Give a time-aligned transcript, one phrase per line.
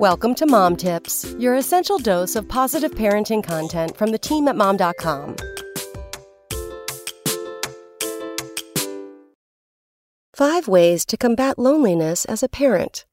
[0.00, 4.54] Welcome to Mom Tips, your essential dose of positive parenting content from the team at
[4.54, 5.36] mom.com.
[10.34, 13.06] Five ways to combat loneliness as a parent.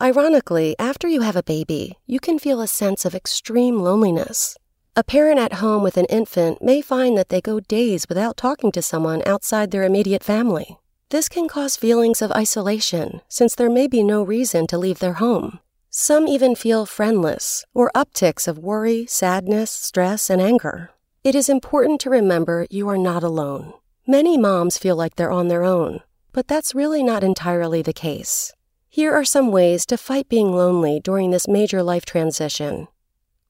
[0.00, 4.56] Ironically, after you have a baby, you can feel a sense of extreme loneliness.
[4.94, 8.70] A parent at home with an infant may find that they go days without talking
[8.72, 10.78] to someone outside their immediate family.
[11.08, 15.14] This can cause feelings of isolation since there may be no reason to leave their
[15.14, 15.58] home.
[16.00, 20.90] Some even feel friendless or upticks of worry, sadness, stress, and anger.
[21.24, 23.72] It is important to remember you are not alone.
[24.06, 28.52] Many moms feel like they're on their own, but that's really not entirely the case.
[28.88, 32.86] Here are some ways to fight being lonely during this major life transition.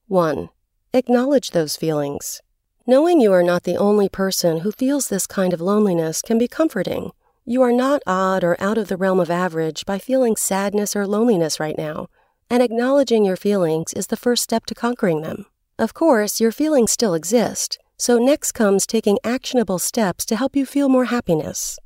[0.07, 0.49] 1.
[0.91, 2.41] Acknowledge those feelings.
[2.87, 6.47] Knowing you are not the only person who feels this kind of loneliness can be
[6.47, 7.11] comforting.
[7.45, 11.05] You are not odd or out of the realm of average by feeling sadness or
[11.05, 12.07] loneliness right now
[12.49, 15.45] and acknowledging your feelings is the first step to conquering them.
[15.77, 20.65] Of course, your feelings still exist, so next comes taking actionable steps to help you
[20.65, 21.77] feel more happiness.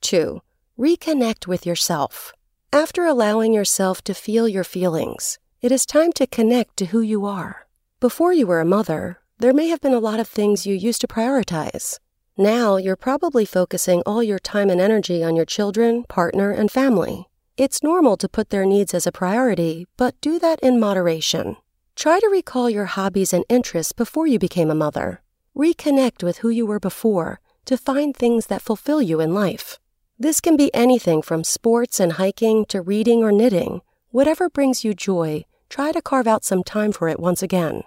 [0.00, 0.40] 2.
[0.78, 2.32] Reconnect with yourself.
[2.72, 7.26] After allowing yourself to feel your feelings, it is time to connect to who you
[7.26, 7.66] are.
[8.00, 11.00] Before you were a mother, there may have been a lot of things you used
[11.00, 11.98] to prioritize.
[12.36, 17.29] Now you're probably focusing all your time and energy on your children, partner, and family.
[17.60, 21.58] It's normal to put their needs as a priority, but do that in moderation.
[21.94, 25.20] Try to recall your hobbies and interests before you became a mother.
[25.54, 29.78] Reconnect with who you were before to find things that fulfill you in life.
[30.18, 33.82] This can be anything from sports and hiking to reading or knitting.
[34.08, 37.82] Whatever brings you joy, try to carve out some time for it once again.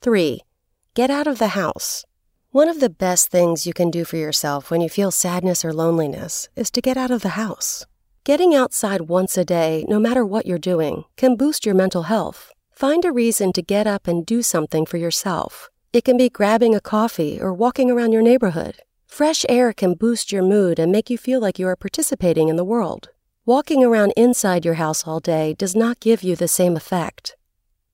[0.00, 0.40] 3.
[0.94, 2.06] Get out of the house.
[2.52, 5.74] One of the best things you can do for yourself when you feel sadness or
[5.74, 7.84] loneliness is to get out of the house.
[8.24, 12.52] Getting outside once a day, no matter what you're doing, can boost your mental health.
[12.72, 15.68] Find a reason to get up and do something for yourself.
[15.92, 18.76] It can be grabbing a coffee or walking around your neighborhood.
[19.06, 22.56] Fresh air can boost your mood and make you feel like you are participating in
[22.56, 23.10] the world.
[23.44, 27.36] Walking around inside your house all day does not give you the same effect.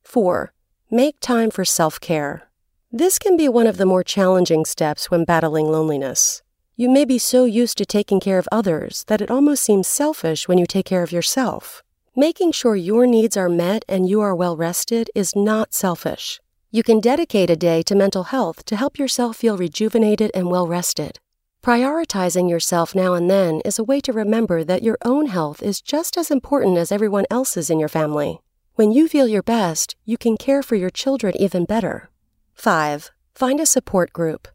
[0.04, 0.52] 4.
[0.92, 2.48] Make time for self care.
[2.92, 6.42] This can be one of the more challenging steps when battling loneliness.
[6.80, 10.48] You may be so used to taking care of others that it almost seems selfish
[10.48, 11.82] when you take care of yourself.
[12.16, 16.40] Making sure your needs are met and you are well rested is not selfish.
[16.70, 20.66] You can dedicate a day to mental health to help yourself feel rejuvenated and well
[20.66, 21.18] rested.
[21.62, 25.82] Prioritizing yourself now and then is a way to remember that your own health is
[25.82, 28.40] just as important as everyone else's in your family.
[28.76, 32.08] When you feel your best, you can care for your children even better.
[32.54, 33.10] 5.
[33.34, 34.48] Find a support group.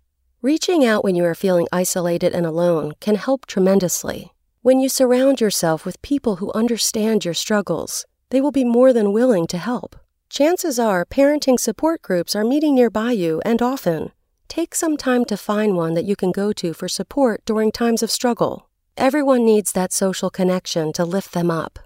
[0.46, 4.32] Reaching out when you are feeling isolated and alone can help tremendously.
[4.62, 9.12] When you surround yourself with people who understand your struggles, they will be more than
[9.12, 9.96] willing to help.
[10.30, 14.12] Chances are parenting support groups are meeting nearby you and often.
[14.48, 18.04] Take some time to find one that you can go to for support during times
[18.04, 18.70] of struggle.
[18.96, 21.80] Everyone needs that social connection to lift them up.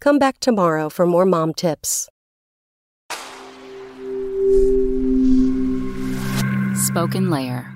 [0.00, 2.08] Come back tomorrow for more mom tips.
[6.74, 7.71] Spoken Layer